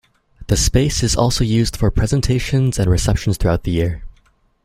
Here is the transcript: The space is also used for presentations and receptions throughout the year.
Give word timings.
The 0.47 0.57
space 0.57 1.03
is 1.03 1.15
also 1.15 1.43
used 1.43 1.77
for 1.77 1.91
presentations 1.91 2.79
and 2.79 2.89
receptions 2.89 3.37
throughout 3.37 3.65
the 3.65 3.69
year. 3.71 4.01